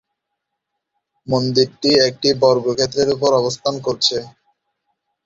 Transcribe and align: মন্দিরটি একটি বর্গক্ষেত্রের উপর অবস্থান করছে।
মন্দিরটি 1.27 1.91
একটি 2.07 2.29
বর্গক্ষেত্রের 2.41 3.09
উপর 3.15 3.31
অবস্থান 3.41 3.75
করছে। 3.85 4.17